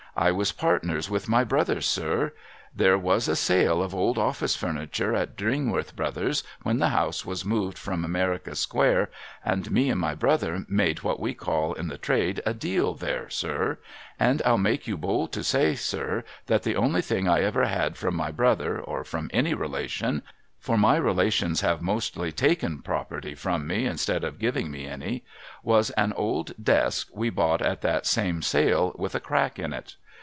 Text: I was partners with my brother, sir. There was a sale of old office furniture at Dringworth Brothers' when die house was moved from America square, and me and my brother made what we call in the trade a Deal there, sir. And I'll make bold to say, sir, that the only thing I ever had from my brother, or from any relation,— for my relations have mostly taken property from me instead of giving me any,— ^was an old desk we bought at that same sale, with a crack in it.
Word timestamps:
I 0.13 0.33
was 0.33 0.51
partners 0.51 1.09
with 1.09 1.29
my 1.29 1.45
brother, 1.45 1.79
sir. 1.79 2.33
There 2.75 2.97
was 2.97 3.29
a 3.29 3.35
sale 3.35 3.81
of 3.81 3.95
old 3.95 4.17
office 4.17 4.57
furniture 4.57 5.15
at 5.15 5.37
Dringworth 5.37 5.95
Brothers' 5.95 6.43
when 6.63 6.79
die 6.79 6.89
house 6.89 7.25
was 7.25 7.45
moved 7.45 7.77
from 7.77 8.03
America 8.03 8.53
square, 8.57 9.09
and 9.45 9.71
me 9.71 9.89
and 9.89 10.01
my 10.01 10.13
brother 10.13 10.65
made 10.67 11.01
what 11.01 11.21
we 11.21 11.33
call 11.33 11.71
in 11.73 11.87
the 11.87 11.97
trade 11.97 12.41
a 12.45 12.53
Deal 12.53 12.93
there, 12.93 13.29
sir. 13.29 13.79
And 14.19 14.41
I'll 14.45 14.57
make 14.57 14.85
bold 14.99 15.31
to 15.31 15.45
say, 15.45 15.75
sir, 15.75 16.25
that 16.47 16.63
the 16.63 16.75
only 16.75 17.01
thing 17.01 17.29
I 17.29 17.39
ever 17.41 17.63
had 17.65 17.95
from 17.95 18.13
my 18.15 18.31
brother, 18.31 18.81
or 18.81 19.05
from 19.05 19.29
any 19.33 19.53
relation,— 19.53 20.23
for 20.59 20.77
my 20.77 20.97
relations 20.97 21.61
have 21.61 21.81
mostly 21.81 22.31
taken 22.33 22.81
property 22.83 23.33
from 23.33 23.65
me 23.65 23.85
instead 23.87 24.23
of 24.25 24.37
giving 24.39 24.69
me 24.71 24.85
any,— 24.87 25.23
^was 25.65 25.89
an 25.95 26.11
old 26.13 26.51
desk 26.61 27.07
we 27.13 27.29
bought 27.29 27.61
at 27.61 27.81
that 27.81 28.05
same 28.05 28.41
sale, 28.41 28.93
with 28.97 29.15
a 29.15 29.19
crack 29.21 29.57
in 29.57 29.71
it. 29.73 29.95